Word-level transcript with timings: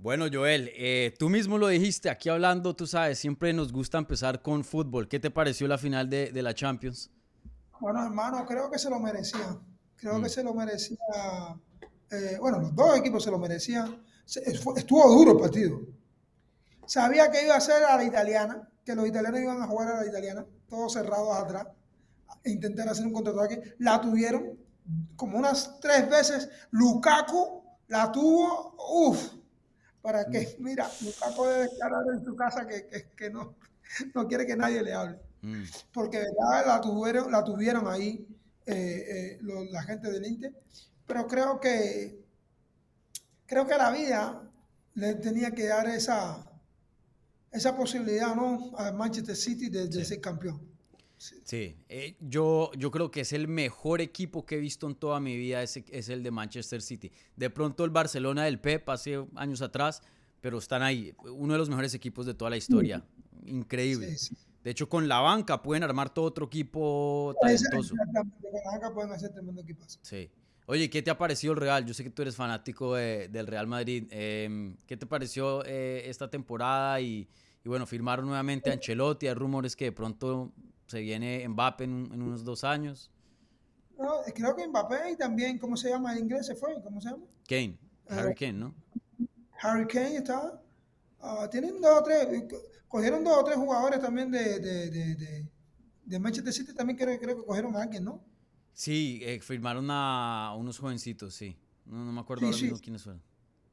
Bueno, 0.00 0.26
Joel, 0.32 0.70
eh, 0.76 1.12
tú 1.18 1.28
mismo 1.28 1.58
lo 1.58 1.66
dijiste, 1.66 2.08
aquí 2.08 2.28
hablando, 2.28 2.76
tú 2.76 2.86
sabes, 2.86 3.18
siempre 3.18 3.52
nos 3.52 3.72
gusta 3.72 3.98
empezar 3.98 4.40
con 4.42 4.62
fútbol. 4.62 5.08
¿Qué 5.08 5.18
te 5.18 5.28
pareció 5.28 5.66
la 5.66 5.76
final 5.76 6.08
de, 6.08 6.30
la 6.40 6.54
Champions? 6.54 7.10
Bueno, 7.80 8.04
hermano, 8.04 8.46
creo 8.46 8.70
que 8.70 8.78
se 8.78 8.88
lo 8.88 9.00
merecía. 9.00 9.58
Creo 9.96 10.14
que 10.20 10.26
mm. 10.26 10.30
se 10.30 10.44
lo 10.44 10.54
merecía. 10.54 10.98
Eh, 12.12 12.36
bueno, 12.40 12.60
los 12.60 12.76
dos 12.76 12.96
equipos 12.96 13.24
se 13.24 13.32
lo 13.32 13.38
merecían. 13.40 14.00
Estuvo 14.24 15.08
duro 15.08 15.32
el 15.32 15.38
partido. 15.38 15.80
Sabía 16.86 17.28
que 17.32 17.44
iba 17.44 17.56
a 17.56 17.60
ser 17.60 17.82
a 17.82 17.96
la 17.96 18.04
italiana, 18.04 18.68
que 18.84 18.94
los 18.94 19.04
italianos 19.04 19.40
iban 19.40 19.60
a 19.60 19.66
jugar 19.66 19.88
a 19.88 20.00
la 20.02 20.06
italiana, 20.06 20.46
todos 20.68 20.92
cerrados 20.92 21.36
atrás, 21.36 21.66
e 22.44 22.50
intentar 22.50 22.88
hacer 22.88 23.04
un 23.04 23.12
contraataque. 23.12 23.74
La 23.78 24.00
tuvieron 24.00 24.56
como 25.16 25.38
unas 25.38 25.80
tres 25.80 26.08
veces. 26.08 26.48
Lukaku 26.70 27.64
la 27.88 28.12
tuvo, 28.12 28.76
uff, 28.78 29.38
para 30.08 30.24
que, 30.24 30.56
mm. 30.58 30.64
mira, 30.64 30.90
nunca 31.02 31.36
puede 31.36 31.64
declarar 31.64 32.02
en 32.14 32.24
su 32.24 32.34
casa 32.34 32.66
que, 32.66 33.28
no, 33.30 33.56
no 34.14 34.26
quiere 34.26 34.46
que 34.46 34.56
nadie 34.56 34.82
le 34.82 34.94
hable. 34.94 35.18
Mm. 35.42 35.64
Porque 35.92 36.16
verdad 36.16 36.66
la 36.66 36.80
tuvieron, 36.80 37.30
la 37.30 37.44
tuvieron 37.44 37.86
ahí 37.86 38.26
eh, 38.64 39.36
eh, 39.36 39.38
la 39.70 39.82
gente 39.82 40.10
del 40.10 40.24
Inter. 40.24 40.54
Pero 41.06 41.26
creo 41.26 41.60
que 41.60 42.24
creo 43.44 43.66
que 43.66 43.76
la 43.76 43.90
vida 43.90 44.50
le 44.94 45.14
tenía 45.16 45.50
que 45.50 45.66
dar 45.66 45.86
esa, 45.90 46.42
esa 47.52 47.76
posibilidad 47.76 48.34
¿no? 48.34 48.72
a 48.78 48.90
Manchester 48.92 49.36
City 49.36 49.68
de, 49.68 50.04
ser 50.06 50.22
campeón. 50.22 50.58
Sí, 51.18 51.76
eh, 51.88 52.16
yo, 52.20 52.70
yo 52.76 52.90
creo 52.90 53.10
que 53.10 53.22
es 53.22 53.32
el 53.32 53.48
mejor 53.48 54.00
equipo 54.00 54.46
que 54.46 54.54
he 54.54 54.60
visto 54.60 54.86
en 54.86 54.94
toda 54.94 55.18
mi 55.18 55.36
vida, 55.36 55.62
es, 55.62 55.76
es 55.76 56.08
el 56.08 56.22
de 56.22 56.30
Manchester 56.30 56.80
City. 56.80 57.10
De 57.36 57.50
pronto 57.50 57.84
el 57.84 57.90
Barcelona 57.90 58.44
del 58.44 58.60
Pep 58.60 58.88
hace 58.88 59.26
años 59.34 59.60
atrás, 59.60 60.00
pero 60.40 60.58
están 60.58 60.82
ahí, 60.82 61.14
uno 61.24 61.54
de 61.54 61.58
los 61.58 61.68
mejores 61.68 61.92
equipos 61.94 62.24
de 62.24 62.34
toda 62.34 62.50
la 62.50 62.56
historia. 62.56 63.04
Increíble. 63.46 64.16
De 64.62 64.70
hecho, 64.70 64.88
con 64.88 65.08
la 65.08 65.20
banca 65.20 65.62
pueden 65.62 65.82
armar 65.82 66.12
todo 66.12 66.26
otro 66.26 66.46
equipo 66.46 67.34
talentoso. 67.40 67.94
Con 67.96 68.12
la 68.12 68.70
banca 68.70 68.94
pueden 68.94 69.12
hacer 69.12 69.32
tremendo 69.32 69.62
equipo. 69.62 69.84
Sí. 70.02 70.30
Oye, 70.66 70.90
¿qué 70.90 71.00
te 71.00 71.10
ha 71.10 71.16
parecido 71.16 71.54
el 71.54 71.60
Real? 71.60 71.86
Yo 71.86 71.94
sé 71.94 72.04
que 72.04 72.10
tú 72.10 72.22
eres 72.22 72.36
fanático 72.36 72.94
del 72.94 73.46
Real 73.46 73.66
Madrid. 73.66 74.06
Em, 74.10 74.76
¿Qué 74.86 74.98
te 74.98 75.06
pareció 75.06 75.64
eh, 75.64 76.02
esta 76.04 76.28
temporada? 76.28 77.00
Y, 77.00 77.26
y, 77.64 77.68
bueno, 77.68 77.86
firmaron 77.86 78.26
nuevamente 78.26 78.68
a 78.68 78.74
Ancelotti. 78.74 79.26
Hay 79.28 79.34
rumores 79.34 79.74
que 79.74 79.86
de 79.86 79.92
pronto 79.92 80.52
se 80.88 81.00
viene 81.00 81.46
Mbappé 81.46 81.84
en, 81.84 82.10
unos 82.12 82.42
dos 82.44 82.64
años. 82.64 83.10
No, 83.98 84.20
creo 84.34 84.56
que 84.56 84.66
Mbappé 84.66 85.12
y 85.12 85.16
también, 85.16 85.58
¿cómo 85.58 85.76
se 85.76 85.90
llama 85.90 86.12
el 86.12 86.20
inglés? 86.20 86.46
¿Se 86.46 86.54
fue? 86.54 86.80
¿Cómo 86.82 87.00
se 87.00 87.10
llama? 87.10 87.24
Kane, 87.46 87.78
Harry 88.08 88.34
Kane, 88.34 88.54
¿no? 88.54 88.74
Harry 89.60 89.86
Kane 89.86 90.16
está. 90.16 90.60
Uh, 91.20 91.48
tienen 91.50 91.80
dos 91.80 91.98
o 91.98 92.02
tres, 92.02 92.26
cogieron 92.86 93.22
dos 93.22 93.36
o 93.38 93.44
tres 93.44 93.56
jugadores 93.56 94.00
también 94.00 94.30
de, 94.30 94.60
de, 94.60 94.90
de, 94.90 95.46
de 96.04 96.18
Manchester 96.18 96.52
City, 96.52 96.72
también 96.72 96.96
creo, 96.96 97.18
creo, 97.18 97.36
que 97.36 97.44
cogieron 97.44 97.76
a 97.76 97.82
alguien, 97.82 98.04
¿no? 98.04 98.24
Sí, 98.72 99.20
eh, 99.22 99.40
firmaron 99.40 99.88
a 99.90 100.54
unos 100.56 100.78
jovencitos, 100.78 101.34
sí. 101.34 101.58
No, 101.84 102.04
no 102.04 102.12
me 102.12 102.20
acuerdo 102.20 102.46
ahora 102.46 102.56
mismo 102.56 102.78
quiénes 102.78 103.02
fueron. 103.02 103.22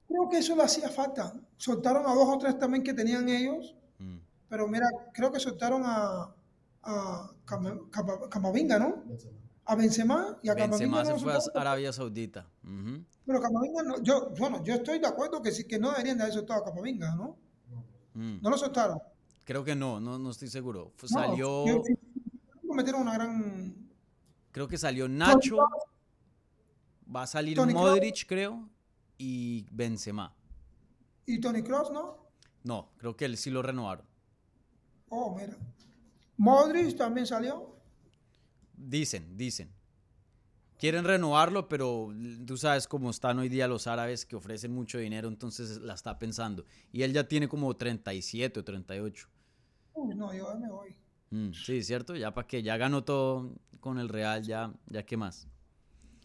Creo 0.07 0.29
que 0.29 0.39
eso 0.39 0.55
le 0.55 0.63
hacía 0.63 0.89
falta. 0.89 1.33
Soltaron 1.57 2.05
a 2.07 2.13
dos 2.13 2.27
o 2.27 2.37
tres 2.39 2.57
también 2.57 2.83
que 2.83 2.93
tenían 2.93 3.29
ellos. 3.29 3.75
Mm. 3.99 4.17
Pero 4.49 4.67
mira, 4.67 4.87
creo 5.13 5.31
que 5.31 5.39
soltaron 5.39 5.83
a, 5.85 6.34
a 6.85 7.31
Camavinga, 8.29 8.79
¿no? 8.79 9.03
A 9.65 9.75
Benzema 9.75 10.37
y 10.43 10.49
a 10.49 10.53
Benzema 10.53 11.03
se 11.03 11.15
fue 11.15 11.33
a 11.33 11.39
Arabia 11.55 11.91
Saudita. 11.91 12.47
Pero 13.25 13.41
Camavinga, 13.41 13.83
no, 13.83 14.01
yo, 14.03 14.29
bueno, 14.37 14.63
yo 14.63 14.75
estoy 14.75 14.99
de 14.99 15.07
acuerdo 15.07 15.41
que, 15.41 15.51
sí, 15.51 15.65
que 15.65 15.79
no 15.79 15.91
deberían 15.91 16.17
de 16.17 16.23
haber 16.23 16.35
soltado 16.35 16.61
a 16.61 16.65
Camavinga, 16.65 17.15
¿no? 17.15 17.37
Mm. 18.13 18.41
No 18.41 18.49
lo 18.49 18.57
soltaron. 18.57 18.99
Creo 19.43 19.63
que 19.63 19.75
no, 19.75 19.99
no, 19.99 20.17
no 20.17 20.31
estoy 20.31 20.47
seguro. 20.47 20.93
salió. 21.05 21.65
Cometieron 22.67 23.01
una 23.01 23.13
gran. 23.13 23.89
Creo 24.51 24.67
que 24.67 24.77
salió 24.77 25.07
Nacho. 25.07 25.57
Va 27.13 27.23
a 27.23 27.27
salir 27.27 27.59
Modric, 27.59 28.25
creo. 28.27 28.69
Y 29.17 29.65
Benzema. 29.71 30.35
¿Y 31.25 31.39
Tony 31.39 31.61
Cross, 31.61 31.91
no? 31.91 32.25
No, 32.63 32.91
creo 32.97 33.15
que 33.15 33.25
él 33.25 33.37
sí 33.37 33.49
lo 33.49 33.61
renovaron. 33.61 34.05
Oh, 35.09 35.35
mira. 35.35 35.55
Modric 36.37 36.97
también 36.97 37.25
salió. 37.25 37.75
Dicen, 38.75 39.37
dicen. 39.37 39.71
Quieren 40.77 41.05
renovarlo, 41.05 41.69
pero 41.69 42.13
tú 42.45 42.57
sabes 42.57 42.87
cómo 42.87 43.09
están 43.09 43.39
hoy 43.39 43.47
día 43.47 43.67
los 43.67 43.87
árabes 43.87 44.25
que 44.25 44.35
ofrecen 44.35 44.73
mucho 44.73 44.97
dinero, 44.97 45.29
entonces 45.29 45.77
la 45.77 45.93
está 45.93 46.19
pensando. 46.19 46.65
Y 46.91 47.03
él 47.03 47.13
ya 47.13 47.27
tiene 47.27 47.47
como 47.47 47.73
37 47.75 48.59
o 48.59 48.63
38. 48.63 49.29
Uy, 49.93 50.15
no, 50.15 50.33
yo 50.33 50.53
me 50.55 50.69
voy. 50.69 50.95
Mm, 51.29 51.53
sí, 51.53 51.81
cierto, 51.81 52.15
ya 52.15 52.33
para 52.33 52.47
que 52.47 52.61
ya 52.61 52.75
ganó 52.75 53.05
todo 53.05 53.53
con 53.79 53.99
el 53.99 54.09
Real, 54.09 54.43
ya, 54.43 54.73
ya 54.87 55.03
qué 55.03 55.15
más. 55.15 55.47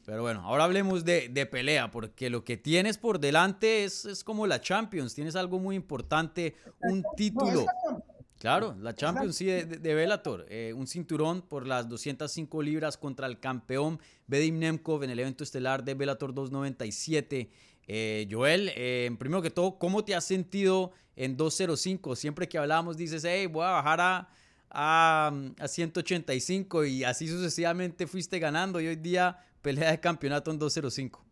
Pero 0.05 0.23
bueno, 0.23 0.41
ahora 0.41 0.65
hablemos 0.65 1.05
de, 1.05 1.29
de 1.29 1.47
pelea, 1.47 1.91
porque 1.91 2.31
lo 2.31 2.43
que 2.43 2.57
tienes 2.57 2.99
por 2.99 3.21
delante 3.21 3.85
es, 3.85 4.05
es, 4.05 4.25
como 4.25 4.47
la 4.47 4.61
Champions, 4.61 5.15
tienes 5.15 5.37
algo 5.37 5.61
muy 5.61 5.77
importante, 5.77 6.57
un 6.81 7.05
título. 7.17 7.67
Claro, 8.41 8.75
la 8.81 8.95
Champions 8.95 9.37
sí 9.37 9.45
de, 9.45 9.67
de 9.67 9.95
Bellator, 9.95 10.47
eh, 10.49 10.73
un 10.75 10.87
cinturón 10.87 11.43
por 11.43 11.67
las 11.67 11.87
205 11.91 12.63
libras 12.63 12.97
contra 12.97 13.27
el 13.27 13.39
campeón 13.39 14.01
Bedim 14.27 14.59
Nemkov 14.59 15.05
en 15.05 15.11
el 15.11 15.19
evento 15.19 15.45
estelar 15.45 15.85
de 15.85 15.93
Bellator 15.93 16.33
297. 16.33 17.51
Eh, 17.87 18.27
Joel, 18.31 18.73
eh, 18.77 19.15
primero 19.19 19.43
que 19.43 19.51
todo, 19.51 19.79
¿cómo 19.79 20.07
te 20.07 20.15
has 20.15 20.25
sentido 20.25 20.93
en 21.17 21.37
205? 21.37 22.17
Siempre 22.17 22.49
que 22.49 22.57
hablamos 22.57 22.97
dices, 22.97 23.23
hey, 23.27 23.45
voy 23.45 23.67
a 23.67 23.73
bajar 23.73 24.01
a, 24.01 24.31
a, 24.71 25.69
185 25.69 26.87
y 26.87 27.05
así 27.05 27.29
sucesivamente 27.29 28.07
fuiste 28.07 28.39
ganando 28.39 28.81
y 28.81 28.87
hoy 28.87 28.97
día 28.97 29.45
pelea 29.61 29.91
de 29.91 30.01
campeonato 30.01 30.51
en 30.51 30.59
205. 30.59 31.23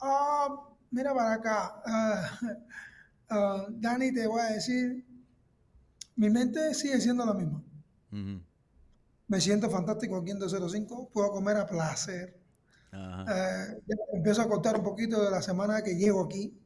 Ah, 0.00 0.48
mira 0.90 1.12
para 1.12 1.34
acá, 1.34 1.82
ah, 1.84 2.38
ah, 3.28 3.66
Dani, 3.68 4.10
te 4.14 4.26
voy 4.26 4.40
a 4.40 4.52
decir 4.52 5.04
mi 6.16 6.30
mente 6.30 6.74
sigue 6.74 7.00
siendo 7.00 7.24
la 7.24 7.34
misma. 7.34 7.62
Me 9.26 9.40
siento 9.40 9.68
fantástico 9.70 10.16
aquí 10.16 10.30
en 10.30 10.38
205, 10.38 11.10
puedo 11.12 11.30
comer 11.30 11.56
a 11.56 11.66
placer. 11.66 12.40
Eh, 12.92 13.82
empiezo 14.12 14.42
a 14.42 14.48
contar 14.48 14.76
un 14.76 14.84
poquito 14.84 15.22
de 15.22 15.30
la 15.30 15.42
semana 15.42 15.82
que 15.82 15.96
llego 15.96 16.24
aquí, 16.24 16.56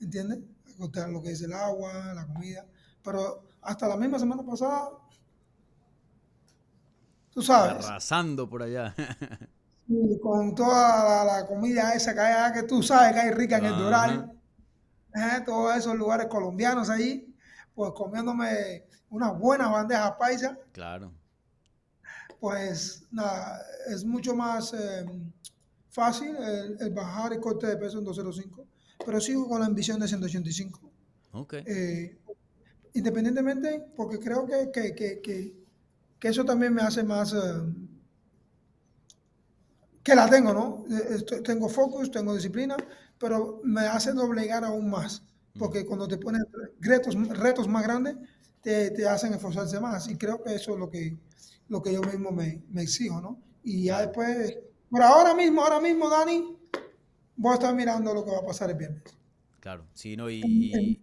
¿entiendes? 0.00 0.40
A 0.74 0.78
contar 0.78 1.08
lo 1.08 1.22
que 1.22 1.30
es 1.30 1.42
el 1.42 1.52
agua, 1.52 2.12
la 2.14 2.26
comida. 2.26 2.66
Pero 3.04 3.44
hasta 3.62 3.86
la 3.86 3.96
misma 3.96 4.18
semana 4.18 4.42
pasada, 4.42 4.90
tú 7.30 7.42
sabes. 7.42 7.86
Arrasando 7.86 8.48
por 8.48 8.62
allá. 8.62 8.94
con 10.20 10.54
toda 10.54 11.24
la, 11.24 11.46
comida 11.46 11.94
esa 11.94 12.14
que 12.14 12.20
hay, 12.20 12.52
que 12.52 12.62
tú 12.64 12.82
sabes 12.82 13.12
que 13.12 13.20
hay 13.20 13.30
rica 13.30 13.58
en 13.58 13.66
el 13.66 13.78
Doral. 13.78 14.32
¿eh? 15.14 15.42
todos 15.44 15.76
esos 15.76 15.94
lugares 15.94 16.26
colombianos 16.26 16.90
ahí, 16.90 17.25
pues 17.76 17.92
comiéndome 17.92 18.86
una 19.10 19.30
buena 19.30 19.68
bandeja 19.68 20.16
paisa. 20.16 20.58
Claro. 20.72 21.12
Pues 22.40 23.06
nada, 23.12 23.60
es 23.88 24.04
mucho 24.04 24.34
más 24.34 24.72
eh, 24.72 25.04
fácil 25.90 26.34
el, 26.80 26.90
bajar 26.90 27.34
el 27.34 27.40
corte 27.40 27.66
de 27.66 27.76
peso 27.76 27.98
en 27.98 28.04
205, 28.04 28.66
pero 29.04 29.20
sigo 29.20 29.46
con 29.46 29.60
la 29.60 29.66
ambición 29.66 30.00
de 30.00 30.08
185. 30.08 30.90
Ok. 31.32 31.54
Eh, 31.66 32.18
independientemente, 32.94 33.84
porque 33.94 34.18
creo 34.18 34.46
que, 34.46 34.70
que, 34.72 34.94
que, 34.94 35.20
que, 35.20 36.28
eso 36.28 36.44
también 36.44 36.72
me 36.74 36.82
hace 36.82 37.04
más... 37.04 37.34
Eh, 37.34 37.38
que 40.02 40.14
la 40.14 40.30
tengo, 40.30 40.54
¿no? 40.54 40.84
tengo 41.42 41.68
focus, 41.68 42.12
tengo 42.12 42.32
disciplina, 42.32 42.76
pero 43.18 43.60
me 43.64 43.82
hace 43.82 44.12
doblegar 44.12 44.64
aún 44.64 44.88
más, 44.88 45.22
porque 45.58 45.84
cuando 45.84 46.06
te 46.08 46.18
pones 46.18 46.42
retos, 46.80 47.14
retos 47.28 47.68
más 47.68 47.82
grandes, 47.82 48.16
te, 48.60 49.06
hacen 49.08 49.32
esforzarse 49.32 49.80
más. 49.80 50.08
Y 50.08 50.16
creo 50.16 50.42
que 50.42 50.54
eso 50.54 50.74
es 50.74 50.78
lo 50.78 50.90
que, 50.90 51.16
lo 51.68 51.82
que 51.82 51.92
yo 51.92 52.00
mismo 52.02 52.30
me, 52.32 52.62
me 52.70 52.82
exijo, 52.82 53.20
¿no? 53.20 53.38
Y 53.62 53.84
ya 53.84 54.00
después, 54.00 54.58
por 54.90 55.02
ahora 55.02 55.34
mismo, 55.34 55.62
ahora 55.62 55.80
mismo, 55.80 56.08
Dani, 56.08 56.56
voy 57.36 57.52
a 57.52 57.54
estar 57.54 57.74
mirando 57.74 58.14
lo 58.14 58.24
que 58.24 58.30
va 58.30 58.38
a 58.38 58.46
pasar 58.46 58.70
el 58.70 58.76
viernes. 58.76 59.02
Claro, 59.60 59.84
sí, 59.94 60.16
¿no? 60.16 60.30
Y, 60.30 61.00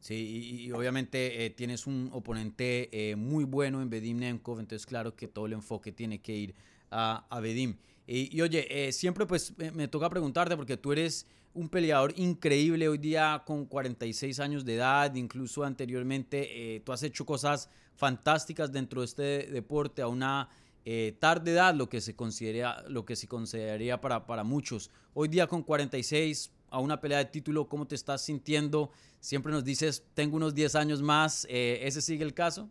sí, 0.00 0.64
y, 0.64 0.72
obviamente 0.72 1.44
eh, 1.44 1.50
tienes 1.50 1.86
un 1.86 2.10
oponente 2.12 2.88
eh, 2.92 3.16
muy 3.16 3.44
bueno 3.44 3.82
en 3.82 3.90
Bedim 3.90 4.18
Nemkov, 4.18 4.58
entonces 4.60 4.86
claro 4.86 5.14
que 5.14 5.28
todo 5.28 5.46
el 5.46 5.52
enfoque 5.52 5.92
tiene 5.92 6.20
que 6.20 6.34
ir 6.34 6.54
a, 6.90 7.26
a 7.28 7.40
Bedim. 7.40 7.76
Y, 8.10 8.40
oye, 8.40 8.66
eh, 8.70 8.92
siempre 8.92 9.26
pues 9.26 9.52
me 9.74 9.86
toca 9.86 10.08
preguntarte 10.08 10.56
porque 10.56 10.78
tú 10.78 10.92
eres 10.92 11.26
un 11.58 11.68
peleador 11.68 12.14
increíble 12.16 12.88
hoy 12.88 12.98
día 12.98 13.42
con 13.44 13.66
46 13.66 14.38
años 14.38 14.64
de 14.64 14.76
edad, 14.76 15.12
incluso 15.16 15.64
anteriormente 15.64 16.76
eh, 16.76 16.80
tú 16.80 16.92
has 16.92 17.02
hecho 17.02 17.26
cosas 17.26 17.68
fantásticas 17.96 18.70
dentro 18.70 19.00
de 19.00 19.04
este 19.06 19.22
deporte 19.50 20.00
a 20.00 20.06
una 20.06 20.48
eh, 20.84 21.16
tarde 21.18 21.50
edad, 21.50 21.74
lo 21.74 21.88
que 21.88 22.00
se 22.00 22.14
considera, 22.14 22.84
lo 22.88 23.04
que 23.04 23.16
se 23.16 23.26
consideraría 23.26 24.00
para, 24.00 24.24
para 24.24 24.44
muchos. 24.44 24.92
Hoy 25.14 25.26
día 25.26 25.48
con 25.48 25.64
46, 25.64 26.52
a 26.70 26.78
una 26.78 27.00
pelea 27.00 27.18
de 27.18 27.24
título, 27.24 27.68
¿cómo 27.68 27.88
te 27.88 27.96
estás 27.96 28.22
sintiendo? 28.22 28.92
Siempre 29.18 29.50
nos 29.50 29.64
dices, 29.64 30.04
tengo 30.14 30.36
unos 30.36 30.54
10 30.54 30.76
años 30.76 31.02
más, 31.02 31.44
eh, 31.50 31.80
¿ese 31.82 32.00
sigue 32.00 32.22
el 32.22 32.34
caso? 32.34 32.70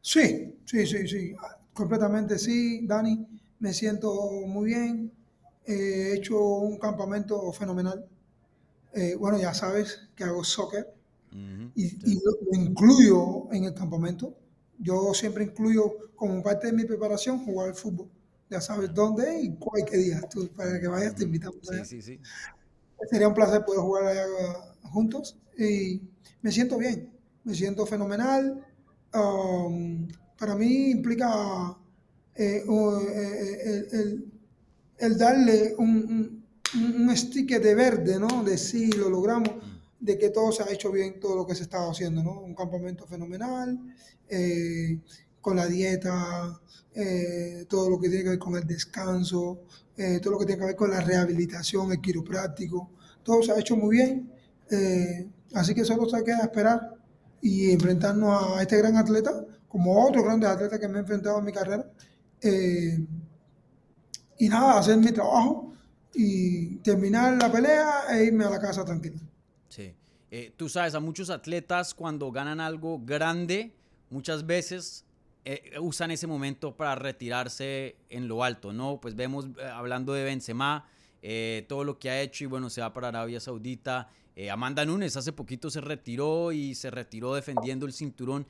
Sí, 0.00 0.54
sí, 0.64 0.86
sí, 0.86 1.08
sí, 1.08 1.34
completamente 1.74 2.38
sí, 2.38 2.86
Dani, 2.86 3.26
me 3.58 3.74
siento 3.74 4.30
muy 4.46 4.66
bien, 4.66 5.12
he 5.66 6.14
hecho 6.14 6.38
un 6.38 6.78
campamento 6.78 7.52
fenomenal. 7.52 8.06
Eh, 8.92 9.14
bueno, 9.16 9.38
ya 9.38 9.54
sabes 9.54 10.08
que 10.14 10.24
hago 10.24 10.42
soccer 10.42 10.92
y, 11.76 12.14
lo, 12.24 12.32
incluyo 12.52 13.52
en 13.52 13.64
el 13.64 13.74
campamento. 13.74 14.34
Yo 14.78 15.14
siempre 15.14 15.44
incluyo 15.44 16.10
como 16.16 16.42
parte 16.42 16.68
de 16.68 16.72
mi 16.72 16.84
preparación 16.84 17.44
jugar 17.44 17.68
al 17.68 17.74
fútbol. 17.74 18.08
Ya 18.48 18.60
sabes 18.60 18.92
dónde 18.92 19.40
y 19.42 19.54
cuál 19.54 19.84
qué 19.84 19.96
día. 19.96 20.20
Tú, 20.28 20.48
para 20.56 20.80
que 20.80 20.88
vayas, 20.88 21.14
te 21.14 21.24
invitamos. 21.24 21.58
Sí, 21.62 21.84
sí, 21.84 22.02
sí. 22.02 22.20
Sería 23.08 23.28
un 23.28 23.34
placer 23.34 23.64
poder 23.64 23.80
jugar 23.80 24.06
allá 24.06 24.24
juntos. 24.82 25.36
Y 25.56 26.02
me 26.42 26.50
siento 26.50 26.76
bien, 26.78 27.12
me 27.44 27.54
siento 27.54 27.86
fenomenal. 27.86 28.66
Um, 29.14 30.08
para 30.38 30.54
mí 30.56 30.90
implica 30.90 31.76
eh, 32.34 32.64
eh, 32.66 33.88
el, 33.92 34.29
el, 35.00 35.18
darle 35.18 35.74
un, 35.78 36.44
un, 36.74 37.02
un, 37.02 37.16
sticker 37.16 37.60
de 37.60 37.74
verde, 37.74 38.20
¿no? 38.20 38.44
De 38.44 38.56
sí, 38.58 38.92
lo 38.92 39.08
logramos, 39.08 39.50
de 39.98 40.18
que 40.18 40.30
todo 40.30 40.50
se 40.52 40.62
ha 40.62 40.70
hecho 40.70 40.90
bien, 40.90 41.20
todo 41.20 41.36
lo 41.36 41.46
que 41.46 41.54
se 41.54 41.62
estaba 41.62 41.90
haciendo, 41.90 42.22
¿no? 42.22 42.40
Un 42.40 42.54
campamento 42.54 43.06
fenomenal, 43.06 43.78
eh, 44.28 44.98
con 45.40 45.56
la 45.56 45.66
dieta, 45.66 46.60
eh, 46.94 47.66
todo 47.68 47.90
lo 47.90 48.00
que 48.00 48.08
tiene 48.08 48.24
que 48.24 48.30
ver 48.30 48.38
con 48.38 48.56
el 48.56 48.66
descanso, 48.66 49.62
eh, 49.96 50.18
todo 50.22 50.34
lo 50.34 50.38
que 50.38 50.46
tiene 50.46 50.60
que 50.60 50.66
ver 50.66 50.76
con 50.76 50.90
la 50.90 51.00
rehabilitación, 51.00 51.92
el 51.92 52.00
quiropráctico, 52.00 52.90
todo 53.22 53.42
se 53.42 53.52
ha 53.52 53.58
hecho 53.58 53.76
muy 53.76 53.96
bien. 53.96 54.32
Así 55.52 55.74
que 55.74 55.84
solo 55.84 56.08
se 56.08 56.22
queda 56.22 56.42
esperar 56.42 56.94
y 57.42 57.72
enfrentarnos 57.72 58.56
a 58.56 58.62
este 58.62 58.78
gran 58.78 58.96
atleta, 58.96 59.44
como 59.68 60.06
otros 60.06 60.24
grandes 60.24 60.48
atletas 60.48 60.78
que 60.78 60.88
me 60.88 60.98
he 60.98 61.00
enfrentado 61.00 61.38
en 61.38 61.44
mi 61.44 61.52
carrera. 61.52 61.90
Y 64.40 64.48
nada, 64.48 64.78
hacer 64.78 64.96
mi 64.96 65.12
trabajo 65.12 65.72
y 66.14 66.76
terminar 66.78 67.40
la 67.40 67.52
pelea 67.52 68.06
e 68.10 68.24
irme 68.24 68.44
a 68.44 68.50
la 68.50 68.58
casa 68.58 68.84
tranquilo. 68.84 69.20
Sí. 69.68 69.94
tú 70.56 70.68
sabes, 70.68 70.94
a 70.94 71.00
muchos 71.00 71.30
atletas 71.30 71.94
cuando 71.94 72.32
ganan 72.32 72.60
algo 72.60 73.00
grande, 73.04 73.72
muchas 74.10 74.44
veces 74.44 75.04
eh, 75.44 75.78
usan 75.80 76.10
ese 76.10 76.26
momento 76.26 76.76
para 76.76 76.94
retirarse 76.94 77.96
en 78.10 78.28
lo 78.28 78.44
alto, 78.44 78.74
¿no? 78.74 79.00
Pues 79.00 79.16
vemos, 79.16 79.46
eh, 79.46 79.64
hablando 79.64 80.12
de 80.12 80.24
Benzema, 80.24 80.86
eh, 81.22 81.64
todo 81.66 81.82
lo 81.82 81.98
que 81.98 82.10
ha 82.10 82.20
hecho 82.20 82.44
y 82.44 82.46
bueno, 82.46 82.68
se 82.68 82.82
va 82.82 82.92
para 82.92 83.08
Arabia 83.08 83.40
Saudita. 83.40 84.08
Amanda 84.50 84.86
Nunes 84.86 85.18
hace 85.18 85.34
poquito 85.34 85.68
se 85.68 85.82
retiró 85.82 86.50
y 86.50 86.74
se 86.74 86.90
retiró 86.90 87.34
defendiendo 87.34 87.84
el 87.84 87.92
cinturón. 87.92 88.46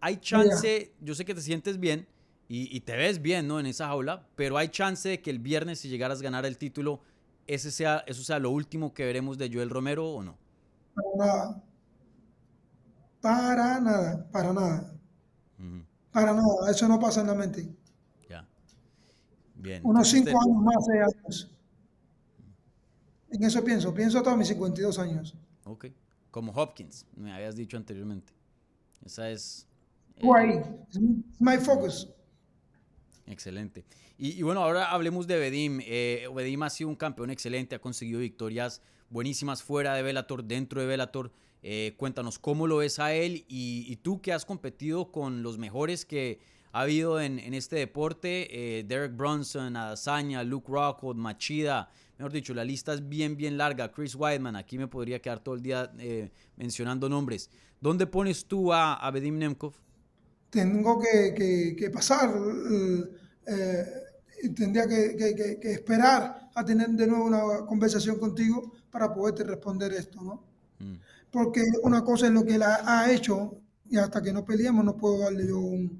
Hay 0.00 0.18
chance, 0.18 0.92
yo 1.00 1.16
sé 1.16 1.24
que 1.24 1.34
te 1.34 1.40
sientes 1.40 1.80
bien 1.80 2.06
y, 2.54 2.80
te 2.80 2.94
ves 2.96 3.22
bien, 3.22 3.48
¿no? 3.48 3.58
En 3.58 3.64
esa 3.64 3.86
jaula, 3.86 4.26
pero 4.36 4.58
hay 4.58 4.68
chance 4.68 5.08
de 5.08 5.22
que 5.22 5.30
el 5.30 5.38
viernes, 5.38 5.78
si 5.78 5.88
llegaras 5.88 6.20
a 6.20 6.22
ganar 6.22 6.44
el 6.44 6.58
título, 6.58 7.00
ese 7.46 7.70
sea, 7.70 8.04
eso 8.06 8.22
sea 8.22 8.38
lo 8.38 8.50
último 8.50 8.92
que 8.92 9.06
veremos 9.06 9.38
de 9.38 9.50
Joel 9.50 9.70
Romero 9.70 10.06
o 10.06 10.22
no. 10.22 10.36
Para 10.94 11.16
nada. 11.16 11.62
Para 13.22 13.80
nada, 13.80 14.30
para 14.30 14.52
nada. 14.52 14.92
Para 16.12 16.34
nada, 16.34 16.70
eso 16.70 16.86
no 16.88 17.00
pasa 17.00 17.22
en 17.22 17.28
la 17.28 17.34
mente. 17.34 17.74
Ya. 18.28 18.46
Bien. 19.54 19.80
Unos 19.82 20.08
cinco 20.08 20.38
años 20.38 20.62
más, 20.62 20.84
seis 20.84 21.00
años. 21.00 21.50
En 23.30 23.44
eso 23.44 23.64
pienso, 23.64 23.94
pienso 23.94 24.18
hasta 24.18 24.36
mis 24.36 24.48
52 24.48 24.98
años. 24.98 25.34
Ok. 25.64 25.86
Como 26.30 26.52
Hopkins, 26.52 27.06
me 27.16 27.32
habías 27.32 27.56
dicho 27.56 27.78
anteriormente. 27.78 28.34
Esa 29.02 29.30
es. 29.30 29.66
Eh, 30.18 30.62
my 31.38 31.56
focus. 31.56 32.12
Excelente. 33.26 33.84
Y, 34.18 34.42
bueno, 34.42 34.62
ahora 34.62 34.90
hablemos 34.90 35.26
de 35.26 35.38
Bedim. 35.38 35.80
Eh, 35.84 36.28
Bedim 36.34 36.62
ha 36.62 36.70
sido 36.70 36.90
un 36.90 36.96
campeón 36.96 37.30
excelente, 37.30 37.74
ha 37.74 37.80
conseguido 37.80 38.20
victorias 38.20 38.82
buenísimas 39.10 39.62
fuera 39.62 39.94
de 39.94 40.02
Bellator, 40.02 40.44
dentro 40.44 40.80
de 40.80 40.86
Bellator. 40.86 41.32
Eh, 41.62 41.94
cuéntanos 41.96 42.40
cómo 42.40 42.66
lo 42.66 42.78
ves 42.78 42.98
a 42.98 43.14
él 43.14 43.44
y, 43.46 43.94
tú 44.02 44.20
que 44.20 44.32
has 44.32 44.44
competido 44.44 45.12
con 45.12 45.44
los 45.44 45.58
mejores 45.58 46.04
que 46.04 46.40
ha 46.72 46.80
habido 46.80 47.20
en, 47.20 47.38
este 47.54 47.76
deporte, 47.76 48.78
eh, 48.78 48.82
Derek 48.82 49.14
Bronson, 49.14 49.76
Adesanya, 49.76 50.42
Luke 50.42 50.66
Rockhold, 50.68 51.18
Machida, 51.18 51.90
mejor 52.18 52.32
dicho, 52.32 52.54
la 52.54 52.64
lista 52.64 52.94
es 52.94 53.08
bien, 53.08 53.36
bien 53.36 53.56
larga. 53.58 53.92
Chris 53.92 54.14
Weidman, 54.16 54.56
aquí 54.56 54.78
me 54.78 54.88
podría 54.88 55.20
quedar 55.20 55.40
todo 55.40 55.54
el 55.54 55.62
día 55.62 55.92
eh, 55.98 56.30
mencionando 56.56 57.08
nombres. 57.08 57.50
¿Dónde 57.80 58.06
pones 58.06 58.46
tú 58.46 58.72
a, 58.72 58.94
a 58.94 59.10
Bedim 59.10 59.38
Nemkov? 59.38 59.74
Tengo 60.52 61.00
que, 61.00 61.74
que, 61.78 61.90
pasar, 61.90 62.30
tendría 64.54 64.86
que, 64.86 65.58
esperar 65.62 66.50
a 66.54 66.64
tener 66.64 66.90
de 66.90 67.06
nuevo 67.06 67.24
una 67.24 67.66
conversación 67.66 68.18
contigo 68.18 68.72
para 68.90 69.12
poderte 69.12 69.44
responder 69.44 69.92
esto, 69.94 70.20
¿no? 70.22 70.44
Mm 70.78 70.98
porque 71.32 71.62
una 71.82 72.04
cosa 72.04 72.26
es 72.26 72.32
lo 72.32 72.44
que 72.44 72.54
él 72.54 72.62
ha, 72.62 73.10
hecho 73.10 73.56
y 73.90 73.96
hasta 73.96 74.22
que 74.22 74.32
no 74.32 74.44
peleemos 74.44 74.84
no 74.84 74.96
puedo 74.96 75.20
darle 75.20 75.48
yo 75.48 75.58
un, 75.58 75.98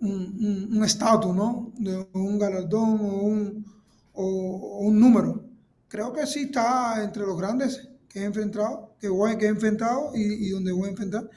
un, 0.00 0.84
estatus, 0.84 1.34
¿no? 1.34 1.72
De 1.78 2.06
un 2.12 2.38
galardón 2.38 3.00
o 3.00 3.22
un, 3.22 3.66
o, 4.12 4.78
un 4.80 5.00
número. 5.00 5.42
Creo 5.88 6.12
que 6.12 6.26
sí 6.26 6.42
está 6.44 7.02
entre 7.02 7.24
los 7.24 7.36
grandes 7.38 7.88
que 8.08 8.20
he 8.20 8.24
enfrentado, 8.24 8.94
que, 9.00 9.08
voy, 9.08 9.36
que 9.38 9.46
he 9.46 9.48
enfrentado 9.48 10.12
y, 10.14 10.50
donde 10.50 10.72
voy 10.72 10.88
a 10.88 10.90
enfrentar, 10.90 11.30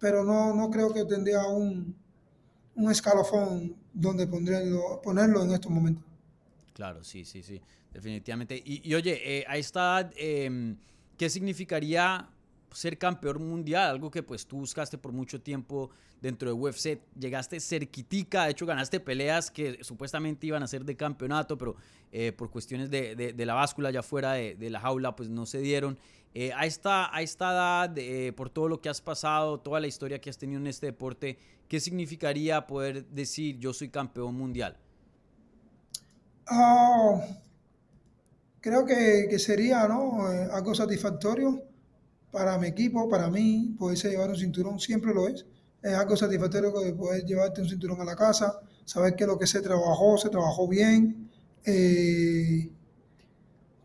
pero 0.00 0.24
no, 0.24 0.54
no 0.54 0.70
creo 0.70 0.92
que 0.92 1.04
tendría 1.04 1.46
un, 1.46 1.94
un 2.74 2.90
escalafón 2.90 3.76
donde 3.92 4.26
ponerlo, 4.26 5.00
ponerlo 5.02 5.42
en 5.44 5.52
estos 5.52 5.70
momentos. 5.70 6.04
Claro, 6.72 7.04
sí, 7.04 7.24
sí, 7.24 7.42
sí 7.42 7.60
definitivamente. 7.92 8.60
Y, 8.64 8.94
oye, 8.94 9.38
eh, 9.38 9.44
a 9.46 9.56
esta 9.56 10.00
edad, 10.00 10.12
em, 10.16 10.76
¿qué 11.16 11.28
significaría 11.28 12.28
ser 12.72 12.98
campeón 12.98 13.48
mundial? 13.48 13.90
Algo 13.90 14.10
que 14.10 14.22
pues 14.22 14.46
tú 14.46 14.58
buscaste 14.58 14.98
por 14.98 15.12
mucho 15.12 15.40
tiempo 15.40 15.90
dentro 16.20 16.48
de 16.48 16.54
UFC. 16.54 17.00
Llegaste 17.18 17.60
cerquitica, 17.60 18.44
de 18.44 18.52
hecho 18.52 18.66
ganaste 18.66 19.00
peleas 19.00 19.50
que 19.50 19.82
supuestamente 19.82 20.46
iban 20.46 20.62
a 20.62 20.66
ser 20.66 20.84
de 20.84 20.96
campeonato, 20.96 21.56
pero 21.56 21.76
eh, 22.12 22.32
por 22.32 22.50
cuestiones 22.50 22.90
de, 22.90 23.34
la 23.36 23.54
báscula 23.54 23.90
ya 23.90 24.02
fuera 24.02 24.34
de, 24.34 24.70
la 24.70 24.80
jaula 24.80 25.16
pues 25.16 25.28
no 25.28 25.46
se 25.46 25.58
dieron. 25.60 25.98
Eh, 26.32 26.52
a, 26.52 26.64
esta, 26.64 27.14
a 27.14 27.22
esta 27.22 27.52
edad, 27.52 27.98
eh, 27.98 28.32
por 28.32 28.50
todo 28.50 28.68
lo 28.68 28.80
que 28.80 28.88
has 28.88 29.00
pasado, 29.00 29.58
toda 29.58 29.80
la 29.80 29.88
historia 29.88 30.20
que 30.20 30.30
has 30.30 30.38
tenido 30.38 30.60
en 30.60 30.68
este 30.68 30.86
deporte, 30.86 31.38
¿qué 31.66 31.80
significaría 31.80 32.66
poder 32.66 33.04
decir 33.06 33.58
yo 33.58 33.72
soy 33.72 33.88
campeón 33.88 34.36
mundial? 34.36 34.76
Oh, 36.48 37.20
creo 38.60 38.84
que, 38.84 39.38
sería 39.38 39.82
algo 39.82 40.74
satisfactorio 40.74 41.69
para 42.30 42.58
mi 42.58 42.68
equipo, 42.68 43.08
para 43.08 43.28
mí, 43.30 43.74
poderse 43.78 44.10
llevar 44.10 44.30
un 44.30 44.36
cinturón, 44.36 44.78
siempre 44.78 45.12
lo 45.12 45.28
es. 45.28 45.46
Es 45.82 45.94
algo 45.94 46.16
satisfactorio 46.16 46.72
poder 46.72 47.24
llevarte 47.24 47.62
un 47.62 47.68
cinturón 47.68 48.00
a 48.00 48.04
la 48.04 48.16
casa, 48.16 48.60
saber 48.84 49.16
que 49.16 49.26
lo 49.26 49.38
que 49.38 49.46
se 49.46 49.60
trabajó, 49.60 50.18
se 50.18 50.28
trabajó 50.28 50.68
bien, 50.68 51.30
eh, 51.64 52.70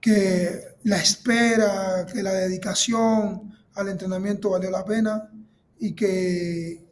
que 0.01 0.61
la 0.83 0.97
espera, 0.97 2.05
que 2.11 2.21
la 2.21 2.33
dedicación 2.33 3.55
al 3.73 3.89
entrenamiento 3.89 4.51
valió 4.51 4.69
la 4.69 4.85
pena 4.85 5.31
y 5.79 5.93
que 5.93 6.85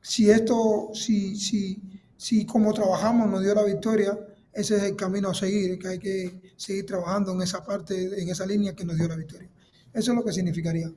si 0.00 0.30
esto, 0.30 0.90
si, 0.94 1.36
si, 1.36 1.80
si 2.16 2.46
como 2.46 2.72
trabajamos 2.72 3.28
nos 3.30 3.42
dio 3.42 3.54
la 3.54 3.64
victoria, 3.64 4.18
ese 4.52 4.76
es 4.76 4.82
el 4.82 4.96
camino 4.96 5.30
a 5.30 5.34
seguir, 5.34 5.78
que 5.78 5.88
hay 5.88 5.98
que 5.98 6.52
seguir 6.56 6.86
trabajando 6.86 7.32
en 7.32 7.42
esa 7.42 7.64
parte, 7.64 8.20
en 8.20 8.28
esa 8.28 8.46
línea 8.46 8.74
que 8.74 8.84
nos 8.84 8.96
dio 8.96 9.08
la 9.08 9.16
victoria. 9.16 9.48
Eso 9.94 10.12
es 10.12 10.16
lo 10.16 10.24
que 10.24 10.32
significaría. 10.32 10.90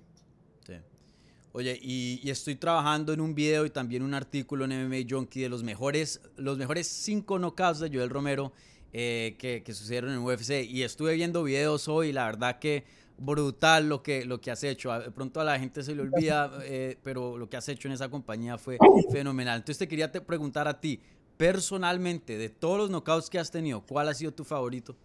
Oye, 1.58 1.80
y, 1.82 2.30
estoy 2.30 2.56
trabajando 2.56 3.14
en 3.14 3.22
un 3.22 3.34
video 3.34 3.66
y 3.66 3.70
también 3.70 4.04
un 4.04 4.14
artículo 4.14 4.66
en 4.66 4.72
MMA 4.72 5.08
Junkie 5.10 5.40
de 5.40 5.48
los 5.48 5.64
mejores, 5.64 6.20
los 6.36 6.58
mejores 6.58 6.86
cinco 6.86 7.40
knockouts 7.40 7.80
de 7.80 7.90
Joel 7.90 8.10
Romero 8.10 8.52
eh, 8.92 9.38
que, 9.40 9.64
que, 9.64 9.74
sucedieron 9.74 10.12
en 10.12 10.18
UFC. 10.18 10.66
Y 10.70 10.84
estuve 10.84 11.14
viendo 11.14 11.44
videos 11.44 11.88
hoy 11.88 12.12
la 12.12 12.26
verdad 12.26 12.60
que 12.60 12.84
brutal 13.18 13.88
lo 13.88 14.04
que, 14.04 14.26
lo 14.26 14.42
que 14.42 14.52
has 14.52 14.64
hecho. 14.64 14.92
Pronto 15.14 15.40
a 15.40 15.44
la 15.44 15.60
gente 15.60 15.84
se 15.84 15.96
le 15.96 16.02
olvida, 16.02 16.52
eh, 16.64 16.98
pero 17.04 17.38
lo 17.38 17.50
que 17.50 17.58
has 17.58 17.68
hecho 17.70 17.88
en 17.88 17.94
esa 17.94 18.10
compañía 18.10 18.58
fue 18.58 18.78
fenomenal. 19.12 19.58
Entonces 19.58 19.78
te 19.78 19.88
quería 19.88 20.12
te 20.12 20.22
preguntar 20.22 20.68
a 20.68 20.80
ti, 20.80 21.00
personalmente, 21.38 22.38
de 22.38 22.50
todos 22.50 22.78
los 22.78 22.90
knockouts 22.90 23.30
que 23.30 23.40
has 23.40 23.52
tenido, 23.52 23.82
¿cuál 23.82 24.10
ha 24.10 24.14
sido 24.14 24.34
tu 24.34 24.44
favorito? 24.44 24.96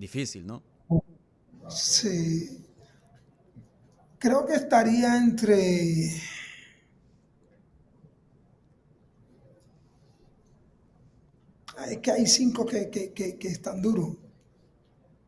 Difícil, 0.00 0.46
¿no? 0.46 0.62
Sí. 1.68 2.64
Creo 4.18 4.46
que 4.46 4.54
estaría 4.54 5.18
entre... 5.18 6.06
Es 11.90 11.98
que 12.02 12.10
hay 12.12 12.26
cinco 12.26 12.64
que, 12.64 12.88
que, 12.88 13.12
que, 13.12 13.48
están 13.48 13.82
duros. 13.82 14.16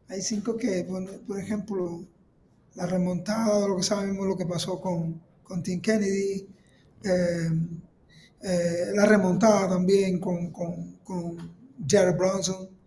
Hay 0.09 0.23
cinco 0.23 0.57
que, 0.57 0.85
por, 0.85 1.38
ejemplo, 1.38 2.05
la 2.75 2.87
remontada, 2.87 3.69
lo 3.69 3.76
que 3.76 3.83
sabemos, 3.83 4.26
lo 4.26 4.37
que 4.38 4.47
pasó 4.47 4.81
con, 4.81 5.21
con 5.43 5.62
Tim 5.62 5.83
Kennedy, 5.83 6.49
eh, 7.05 7.50
eh, 8.43 8.87
la 8.95 9.05
remontada 9.05 9.69
también 9.69 10.19
con, 10.19 10.50
con, 10.50 10.97
con 11.05 11.37
Jared 11.87 12.17
Bronson. 12.17 12.81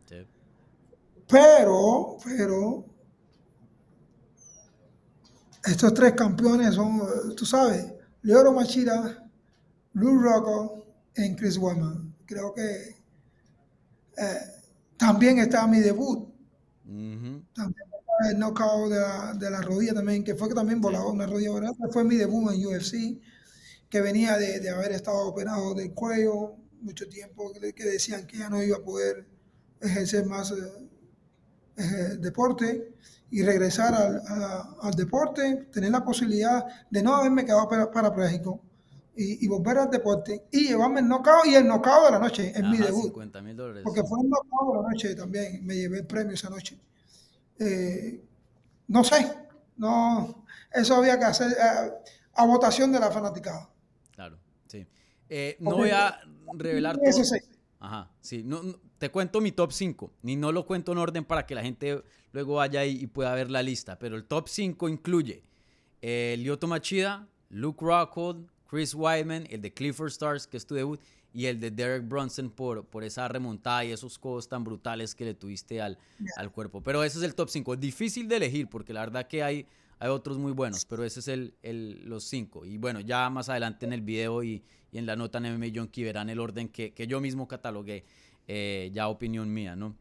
Pero, 1.27 2.17
pero, 2.23 2.85
estos 5.65 5.93
tres 5.93 6.13
campeones 6.13 6.75
son, 6.75 7.35
tú 7.35 7.45
sabes, 7.45 7.85
Leoro 8.21 8.53
Machida, 8.53 9.27
Lou 9.93 10.19
Rocco 10.19 10.85
y 11.15 11.35
Chris 11.35 11.57
Weman. 11.57 12.15
Creo 12.25 12.53
que 12.53 12.95
eh, 14.17 14.39
también 14.97 15.39
está 15.39 15.65
mi 15.67 15.79
debut. 15.79 16.29
También 16.83 17.85
el 18.29 18.39
knockout 18.39 18.89
de 18.89 18.99
la, 18.99 19.33
de 19.33 19.49
la, 19.49 19.61
rodilla 19.61 19.93
también, 19.93 20.23
que 20.23 20.35
fue 20.35 20.47
que 20.47 20.55
también 20.55 20.79
volaba 20.79 21.11
una 21.11 21.25
rodilla 21.25 21.51
Fue 21.91 22.03
mi 22.03 22.15
debut 22.15 22.51
en 22.53 22.65
UFC, 22.65 23.19
que 23.89 24.01
venía 24.01 24.37
de, 24.37 24.59
de 24.59 24.69
haber 24.69 24.91
estado 24.91 25.27
operado 25.27 25.73
del 25.73 25.93
cuello 25.93 26.55
mucho 26.81 27.09
tiempo, 27.09 27.51
que, 27.51 27.83
decían 27.83 28.27
que 28.27 28.37
ya 28.37 28.49
no 28.49 28.61
iba 28.61 28.77
a 28.77 28.83
poder 28.83 29.27
ejercer 29.81 30.25
más 30.25 30.51
eh, 30.51 30.55
eh, 31.77 32.17
deporte 32.19 32.93
y 33.31 33.43
regresar 33.43 33.93
al, 33.93 34.21
al, 34.81 34.93
deporte, 34.93 35.67
tener 35.71 35.91
la 35.91 36.03
posibilidad 36.03 36.65
de 36.89 37.03
no 37.03 37.15
haberme 37.15 37.43
quedado 37.43 37.67
parapléjico 37.67 38.61
y, 39.15 39.43
y, 39.43 39.47
volver 39.47 39.77
al 39.79 39.89
deporte 39.89 40.45
y 40.51 40.67
llevarme 40.67 41.01
el 41.01 41.07
knockout 41.07 41.45
y 41.45 41.55
el 41.55 41.65
knockout 41.65 42.05
de 42.05 42.11
la 42.11 42.19
noche 42.19 42.53
en 42.55 42.69
mi 42.69 42.77
debut. 42.77 43.11
Porque 43.83 44.03
fue 44.03 44.21
el 44.21 44.29
knockout 44.29 44.75
de 44.75 44.81
la 44.81 44.89
noche 44.89 45.15
también, 45.15 45.65
me 45.65 45.75
llevé 45.75 45.99
el 45.99 46.05
premio 46.05 46.33
esa 46.33 46.49
noche. 46.49 46.77
Eh, 47.59 48.21
no 48.87 49.03
sé, 49.03 49.33
no, 49.77 50.45
eso 50.71 50.95
había 50.95 51.17
que 51.17 51.25
hacer 51.25 51.57
a, 52.33 52.45
votación 52.45 52.91
de 52.91 52.99
la 52.99 53.11
fanaticada. 53.11 53.69
Claro, 54.11 54.37
sí. 54.67 54.85
Eh, 55.29 55.57
no 55.59 55.75
voy 55.75 55.89
a 55.89 56.19
revelar 56.53 56.97
todo. 56.97 57.05
Ajá, 57.79 58.11
sí. 58.21 58.43
No, 58.43 58.61
te 58.97 59.09
cuento 59.09 59.41
mi 59.41 59.51
top 59.51 59.71
5, 59.71 60.11
ni 60.23 60.35
no 60.35 60.51
lo 60.51 60.65
cuento 60.65 60.91
en 60.91 60.97
orden 60.97 61.25
para 61.25 61.45
que 61.45 61.55
la 61.55 61.61
gente 61.61 62.03
luego 62.31 62.55
vaya 62.55 62.85
y, 62.85 63.07
pueda 63.07 63.33
ver 63.33 63.51
la 63.51 63.63
lista, 63.63 63.99
pero 63.99 64.15
el 64.15 64.25
top 64.25 64.47
5 64.47 64.89
incluye 64.89 65.43
eh, 66.01 66.35
Lyoto 66.39 66.67
Machida, 66.67 67.27
Luke 67.49 67.83
Rockhold, 67.83 68.47
Chris 68.67 68.93
Weidman, 68.93 69.47
el 69.49 69.61
de 69.61 69.73
Clifford 69.73 70.09
Stars, 70.09 70.47
que 70.47 70.57
es 70.57 70.65
tu 70.65 70.75
debut, 70.75 70.99
y 71.33 71.47
el 71.47 71.59
de 71.59 71.69
Derek 71.69 72.07
Brunson 72.07 72.49
por, 72.49 72.85
por 72.85 73.03
esa 73.03 73.27
remontada 73.27 73.83
y 73.83 73.91
esos 73.91 74.17
codos 74.17 74.47
tan 74.47 74.63
brutales 74.63 75.13
que 75.13 75.25
le 75.25 75.33
tuviste 75.33 75.81
al, 75.81 75.97
al 76.37 76.49
cuerpo. 76.51 76.81
Pero 76.81 77.03
ese 77.03 77.17
es 77.17 77.25
el 77.25 77.35
top 77.35 77.49
5. 77.49 77.75
Difícil 77.75 78.29
de 78.29 78.37
elegir 78.37 78.69
porque 78.69 78.93
la 78.93 79.01
verdad 79.01 79.27
que 79.27 79.43
hay, 79.43 79.67
hay 80.05 80.11
otros 80.11 80.37
muy 80.37 80.51
buenos, 80.51 80.85
pero 80.85 81.03
ese 81.03 81.19
es 81.19 81.27
el, 81.27 81.55
el, 81.63 82.03
los 82.05 82.25
5. 82.25 82.65
Y 82.65 82.77
bueno, 82.77 82.99
ya 82.99 83.27
más 83.31 83.49
adelante 83.49 83.87
en 83.87 83.93
el 83.93 84.01
video 84.01 84.43
y, 84.43 84.63
y 84.91 84.99
en 84.99 85.07
la 85.07 85.15
nota 85.15 85.39
en 85.39 85.57
MMA 85.57 85.67
Junkie 85.73 86.03
verán 86.03 86.29
el 86.29 86.39
orden 86.39 86.69
que, 86.69 86.93
que 86.93 87.07
yo 87.07 87.19
mismo 87.19 87.47
catalogué, 87.47 88.05
eh, 88.47 88.91
ya 88.93 89.07
opinión 89.07 89.51
mía, 89.51 89.75
¿no? 89.75 89.95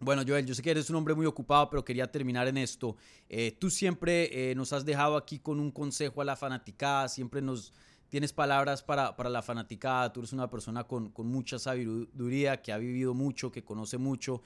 Bueno, 0.00 0.22
Joel, 0.26 0.46
yo 0.46 0.54
sé 0.54 0.62
que 0.62 0.70
eres 0.70 0.88
un 0.88 0.96
hombre 0.96 1.14
muy 1.14 1.26
ocupado, 1.26 1.68
pero 1.68 1.84
quería 1.84 2.10
terminar 2.10 2.48
en 2.48 2.56
esto. 2.56 2.96
Eh, 3.28 3.56
tú 3.58 3.68
siempre 3.68 4.50
eh, 4.50 4.54
nos 4.54 4.72
has 4.72 4.86
dejado 4.86 5.16
aquí 5.16 5.40
con 5.40 5.60
un 5.60 5.72
consejo 5.72 6.22
a 6.22 6.24
la 6.24 6.34
fanaticada, 6.34 7.08
siempre 7.08 7.42
nos 7.42 7.74
tienes 8.08 8.32
palabras 8.32 8.82
para, 8.82 9.14
para 9.14 9.28
la 9.28 9.42
fanaticada, 9.42 10.10
tú 10.10 10.20
eres 10.20 10.32
una 10.32 10.48
persona 10.48 10.84
con, 10.84 11.10
con, 11.10 11.26
mucha 11.26 11.58
sabiduría, 11.58 12.62
que 12.62 12.72
ha 12.72 12.78
vivido 12.78 13.12
mucho, 13.12 13.52
que 13.52 13.62
conoce 13.62 13.98
mucho. 13.98 14.40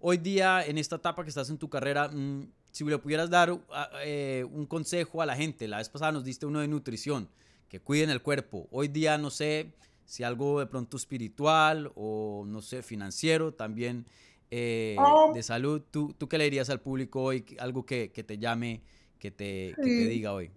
Hoy 0.00 0.16
día, 0.16 0.64
en 0.64 0.78
esta 0.78 0.96
etapa 0.96 1.22
que 1.22 1.28
estás 1.28 1.50
en 1.50 1.58
tu 1.58 1.68
carrera, 1.68 2.08
mm, 2.08 2.46
si 2.72 2.84
le 2.84 2.98
pudieras 2.98 3.30
dar 3.30 3.56
eh, 4.04 4.44
un 4.52 4.66
consejo 4.66 5.22
a 5.22 5.26
la 5.26 5.36
gente, 5.36 5.68
la 5.68 5.78
vez 5.78 5.88
pasada 5.88 6.10
nos 6.10 6.24
diste 6.24 6.46
uno 6.46 6.58
de 6.58 6.66
nutrición, 6.66 7.28
que 7.68 7.78
cuiden 7.78 8.10
el 8.10 8.20
cuerpo. 8.20 8.66
Hoy 8.72 8.88
día, 8.88 9.16
no 9.16 9.30
sé 9.30 9.72
si 10.04 10.24
algo 10.24 10.58
de 10.58 10.66
pronto 10.66 10.96
espiritual 10.96 11.92
o, 11.94 12.44
no 12.46 12.60
sé, 12.60 12.82
financiero, 12.82 13.54
también 13.54 14.06
eh, 14.50 14.96
oh. 14.98 15.32
de 15.32 15.42
salud. 15.44 15.82
¿Tú, 15.90 16.12
¿Tú 16.18 16.28
qué 16.28 16.36
le 16.36 16.44
dirías 16.44 16.68
al 16.68 16.80
público 16.80 17.22
hoy? 17.22 17.46
Algo 17.60 17.86
que, 17.86 18.10
que 18.10 18.24
te 18.24 18.38
llame, 18.38 18.82
que 19.20 19.30
te, 19.30 19.74
que 19.76 19.82
te 19.82 20.08
diga 20.08 20.32
hoy 20.32 20.50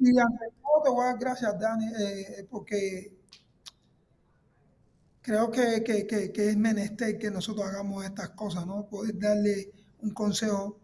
te 0.86 0.91
voy 0.91 1.03
a 1.03 1.07
dar 1.07 1.17
gracias, 1.17 1.60
Dani, 1.60 1.88
eh, 2.00 2.48
porque 2.50 3.12
creo 5.22 5.50
que, 5.50 5.84
que, 5.84 6.05
que, 6.05 6.50
es 6.50 6.55
menester 6.55 7.17
que 7.17 7.31
nosotros 7.31 7.65
hagamos 7.65 8.05
estas 8.05 8.29
cosas, 8.29 8.67
¿no? 8.67 8.88
Poder 8.88 9.17
darle 9.17 9.72
un 10.01 10.12
consejo 10.12 10.77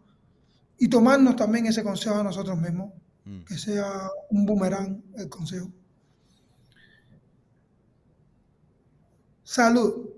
y 0.78 0.88
tomarnos 0.88 1.36
también 1.36 1.66
ese 1.66 1.82
consejo 1.82 2.16
a 2.16 2.22
nosotros 2.22 2.58
mismos, 2.58 2.92
mm. 3.24 3.44
que 3.44 3.58
sea 3.58 4.10
un 4.30 4.46
boomerang 4.46 5.02
el 5.16 5.28
consejo. 5.28 5.70
Salud. 9.44 10.08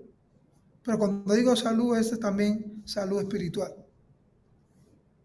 Pero 0.83 0.99
cuando 0.99 1.33
digo 1.33 1.55
salud, 1.55 1.97
es 1.97 2.17
también 2.19 2.83
salud 2.85 3.19
espiritual. 3.19 3.73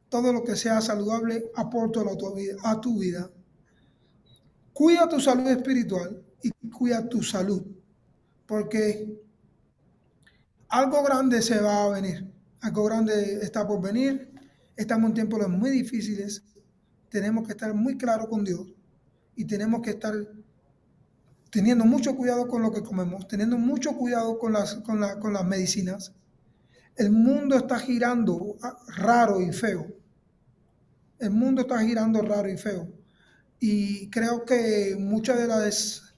Todo 0.09 0.33
lo 0.33 0.43
que 0.43 0.57
sea 0.57 0.81
saludable 0.81 1.51
aporta 1.55 2.01
a 2.01 2.17
tu 2.17 2.35
vida, 2.35 2.57
a 2.65 2.81
tu 2.81 2.99
vida 2.99 3.31
Cuida 4.81 5.07
tu 5.07 5.21
salud 5.21 5.47
espiritual 5.49 6.23
y 6.43 6.51
cuida 6.71 7.07
tu 7.07 7.23
salud, 7.23 7.63
porque 8.47 9.21
algo 10.69 11.03
grande 11.03 11.43
se 11.43 11.61
va 11.61 11.85
a 11.85 11.91
venir, 11.91 12.33
algo 12.63 12.85
grande 12.85 13.41
está 13.43 13.67
por 13.67 13.83
venir, 13.83 14.30
estamos 14.83 15.09
en 15.11 15.15
tiempos 15.15 15.49
muy 15.49 15.71
difíciles, 15.71 16.43
tenemos 17.09 17.47
que 17.47 17.53
estar 17.53 17.75
muy 17.75 17.97
claros 17.97 18.29
con 18.29 18.45
Dios 18.45 18.67
y 19.37 19.45
tenemos 19.45 19.83
que 19.83 19.91
estar 19.91 20.15
teniendo 21.51 21.85
mucho 21.85 22.17
cuidado 22.17 22.47
con 22.49 22.63
lo 22.63 22.73
que 22.73 22.83
comemos, 22.83 23.27
teniendo 23.27 23.59
mucho 23.59 23.97
cuidado 23.97 24.39
con 24.39 24.53
las, 24.53 24.77
con, 24.77 25.03
con 25.21 25.33
las 25.33 25.45
medicinas. 25.45 26.13
El 26.97 27.11
mundo 27.11 27.57
está 27.57 27.79
girando 27.79 28.57
raro 28.97 29.41
y 29.41 29.53
feo. 29.53 29.87
El 31.19 31.31
mundo 31.31 31.63
está 31.63 31.81
girando 31.81 32.23
raro 32.23 32.49
y 32.49 32.57
feo. 32.57 32.89
Y 33.59 34.09
creo 34.09 34.45
que 34.45 34.97
muchas 34.99 35.39
de 35.39 35.47
las 35.47 36.15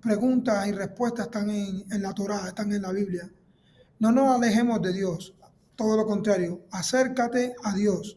preguntas 0.00 0.66
y 0.66 0.72
respuestas 0.72 1.26
están 1.26 1.50
en, 1.50 2.02
la 2.02 2.12
Torá, 2.12 2.48
están 2.48 2.72
en 2.72 2.82
la 2.82 2.92
Biblia. 2.92 3.30
No 4.00 4.10
nos 4.10 4.34
alejemos 4.34 4.82
de 4.82 4.92
Dios, 4.92 5.34
todo 5.82 5.96
lo 5.96 6.06
contrario, 6.06 6.66
acércate 6.70 7.56
a 7.64 7.74
Dios. 7.74 8.16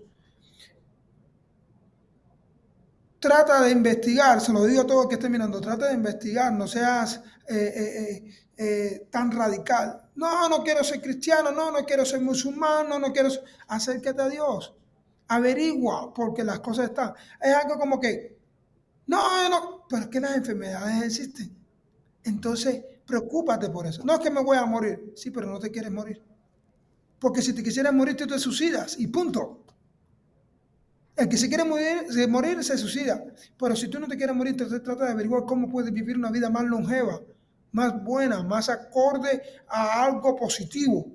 Trata 3.20 3.64
de 3.64 3.72
investigar, 3.72 4.40
se 4.40 4.54
lo 4.54 4.64
digo 4.66 4.82
a 4.82 4.86
todo 4.86 5.04
el 5.04 5.10
que 5.10 5.16
esté 5.16 5.30
mirando, 5.30 5.60
trata 5.60 5.88
de 5.88 5.96
investigar, 5.96 6.54
no 6.54 6.68
seas 6.68 7.24
eh, 7.50 7.56
eh, 7.56 8.24
eh, 8.56 9.08
tan 9.10 9.32
radical. 9.32 10.10
No, 10.14 10.48
no 10.48 10.64
quiero 10.64 10.84
ser 10.84 11.02
cristiano, 11.02 11.52
no, 11.52 11.72
no 11.72 11.84
quiero 11.86 12.06
ser 12.06 12.22
musulmán, 12.22 12.88
no, 12.88 13.00
no 13.00 13.12
quiero 13.12 13.32
ser... 13.32 13.44
Acércate 13.68 14.22
a 14.22 14.30
Dios, 14.30 14.76
averigua, 15.28 16.14
porque 16.14 16.44
las 16.44 16.60
cosas 16.60 16.90
están. 16.90 17.14
Es 17.42 17.56
algo 17.56 17.80
como 17.80 18.00
que 18.00 18.38
no, 19.08 19.50
no, 19.50 19.86
pero 19.90 20.04
es 20.04 20.08
que 20.10 20.20
las 20.20 20.38
enfermedades 20.38 21.04
existen. 21.04 21.56
Entonces, 22.24 22.84
preocúpate 23.08 23.70
por 23.70 23.88
eso. 23.88 24.04
No 24.04 24.14
es 24.14 24.20
que 24.20 24.30
me 24.30 24.44
voy 24.44 24.58
a 24.58 24.66
morir, 24.66 25.14
sí, 25.16 25.32
pero 25.32 25.48
no 25.48 25.60
te 25.60 25.72
quieres 25.72 25.92
morir. 25.92 26.22
Porque 27.26 27.42
si 27.42 27.54
te 27.54 27.64
quisieras 27.64 27.92
morir, 27.92 28.16
tú 28.16 28.28
te 28.28 28.38
suicidas 28.38 29.00
y 29.00 29.08
punto. 29.08 29.64
El 31.16 31.28
que 31.28 31.38
se 31.38 31.48
quiere 31.48 31.64
morir, 31.64 32.64
se, 32.64 32.78
suicida. 32.78 33.20
Pero 33.58 33.76
si 33.76 33.88
tú 33.88 34.00
no 34.00 34.08
te 34.08 34.16
quieres 34.16 34.36
morir, 34.36 34.52
entonces 34.52 34.84
trata 34.84 35.06
de 35.06 35.14
averiguar 35.14 35.44
cómo 35.44 35.68
puedes 35.68 35.92
vivir 35.92 36.18
una 36.18 36.30
vida 36.30 36.52
más 36.52 36.66
longeva, 36.66 37.20
más 37.72 38.04
buena, 38.04 38.44
más 38.44 38.70
acorde 38.70 39.42
a 39.68 40.04
algo 40.04 40.36
positivo. 40.36 41.08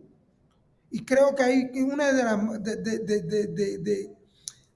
Y 0.90 1.05
creo 1.05 1.33
que 1.33 1.45
hay 1.45 1.71
una 1.81 2.12
de 2.12 2.25
las 2.25 2.61
de, 2.61 2.76
de, 2.76 4.11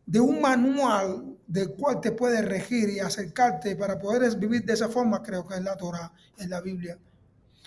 de 0.07 0.21
un 0.21 0.41
manual 0.41 1.37
del 1.49 1.71
cual 1.75 2.01
te 2.01 2.13
puedes 2.13 2.45
regir 2.45 2.91
y 2.91 3.01
acercarte 3.01 3.75
para 3.75 3.99
poder 3.99 4.39
vivir 4.39 4.65
de 4.65 4.75
esa 4.75 4.89
forma, 4.89 5.21
creo 5.21 5.45
que 5.45 5.57
es 5.57 5.65
la 5.65 5.77
Torah, 5.77 6.13
es 6.39 6.49
la 6.49 6.61
Biblia. 6.61 6.97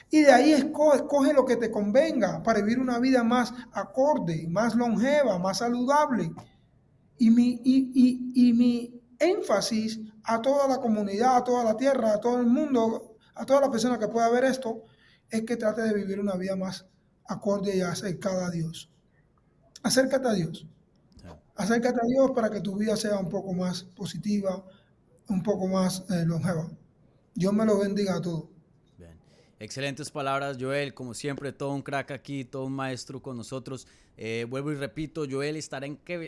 Y 0.09 0.21
de 0.21 0.31
ahí 0.31 0.53
escoge, 0.53 0.97
escoge, 0.97 1.33
lo 1.33 1.45
que 1.45 1.57
te 1.57 1.69
convenga 1.69 2.41
para 2.41 2.61
vivir 2.61 2.79
una 2.79 2.99
vida 2.99 3.23
más 3.23 3.53
acorde, 3.73 4.47
más 4.47 4.75
longeva, 4.75 5.37
más 5.37 5.57
saludable. 5.57 6.31
Y 7.17 7.29
mi, 7.29 7.61
y, 7.63 8.31
y, 8.33 8.53
mi 8.53 9.01
énfasis 9.19 9.99
a 10.23 10.41
toda 10.41 10.67
la 10.67 10.77
comunidad, 10.77 11.37
a 11.37 11.43
toda 11.43 11.63
la 11.63 11.75
tierra, 11.75 12.13
a 12.13 12.21
todo 12.21 12.39
el 12.39 12.47
mundo, 12.47 13.17
a 13.35 13.45
toda 13.45 13.61
la 13.61 13.71
persona 13.71 13.99
que 13.99 14.07
pueda 14.07 14.29
ver 14.29 14.45
esto, 14.45 14.83
es 15.29 15.43
que 15.43 15.57
trate 15.57 15.81
de 15.81 15.93
vivir 15.93 16.19
una 16.19 16.35
vida 16.35 16.55
más 16.55 16.85
acorde 17.27 17.75
y 17.75 17.81
acercada 17.81 18.47
a 18.47 18.51
Dios. 18.51 18.89
Acércate 19.83 20.27
a 20.27 20.33
Dios 20.33 20.67
acércate 21.57 21.99
a 22.01 22.07
Dios 22.07 22.31
para 22.31 22.49
que 22.49 22.61
tu 22.61 22.75
vida 22.75 22.95
sea 22.95 23.19
un 23.19 23.29
poco 23.29 23.53
más 23.53 23.83
positiva, 23.83 24.63
un 25.27 25.43
poco 25.43 25.67
más 25.67 26.03
eh, 26.09 26.23
longeva. 26.25 26.69
Dios 27.33 27.53
me 27.53 27.65
lo 27.65 27.79
bendiga 27.79 28.15
a 28.15 28.21
todos. 28.21 28.45
Excelentes 29.59 30.11
palabras, 30.11 30.57
Joel. 30.59 30.93
Como 30.93 31.15
siempre, 31.15 31.51
todo 31.51 31.73
un 31.73 31.81
crack 31.81 32.11
aquí, 32.11 32.45
todo 32.45 32.65
un 32.65 32.73
maestro 32.73 33.21
con 33.21 33.37
nosotros. 33.37 33.87
Eh, 34.15 34.45
vuelvo 34.47 34.71
y 34.71 34.75
repito, 34.75 35.25
Joel 35.29 35.55
estará 35.57 35.87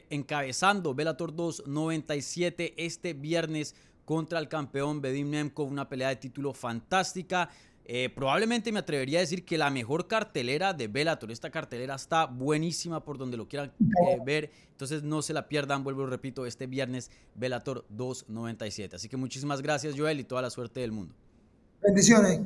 encabezando 0.09 0.95
Bellator 0.95 1.35
297 1.35 2.73
este 2.77 3.13
viernes 3.13 3.75
contra 4.05 4.39
el 4.39 4.47
campeón 4.47 5.01
Bedim 5.01 5.29
Nemkov, 5.29 5.67
una 5.67 5.87
pelea 5.87 6.09
de 6.09 6.15
título 6.15 6.53
fantástica. 6.53 7.49
Eh, 7.85 8.09
probablemente 8.09 8.71
me 8.71 8.79
atrevería 8.79 9.19
a 9.19 9.21
decir 9.21 9.45
que 9.45 9.57
la 9.57 9.69
mejor 9.69 10.07
cartelera 10.07 10.73
de 10.73 10.87
Bellator. 10.87 11.31
Esta 11.31 11.51
cartelera 11.51 11.95
está 11.95 12.25
buenísima 12.25 13.03
por 13.03 13.19
donde 13.19 13.37
lo 13.37 13.47
quieran 13.47 13.71
eh, 13.79 14.17
ver. 14.25 14.51
Entonces 14.71 15.03
no 15.03 15.21
se 15.21 15.33
la 15.33 15.47
pierdan, 15.47 15.83
vuelvo 15.83 16.03
y 16.03 16.07
repito, 16.07 16.47
este 16.47 16.65
viernes 16.65 17.11
Bellator 17.35 17.85
297. 17.89 18.95
Así 18.95 19.07
que 19.07 19.17
muchísimas 19.17 19.61
gracias 19.61 19.95
Joel 19.95 20.19
y 20.19 20.23
toda 20.23 20.41
la 20.41 20.49
suerte 20.49 20.79
del 20.79 20.91
mundo. 20.91 21.13
Bendiciones. 21.81 22.41